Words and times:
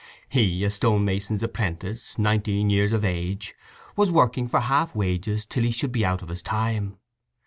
He, 0.27 0.63
a 0.63 0.71
stone 0.71 1.05
mason's 1.05 1.43
apprentice, 1.43 2.17
nineteen 2.17 2.71
years 2.71 2.91
of 2.91 3.05
age, 3.05 3.53
was 3.95 4.11
working 4.11 4.47
for 4.47 4.59
half 4.61 4.95
wages 4.95 5.45
till 5.45 5.61
he 5.61 5.69
should 5.71 5.91
be 5.91 6.03
out 6.03 6.23
of 6.23 6.29
his 6.29 6.41
time. 6.41 6.97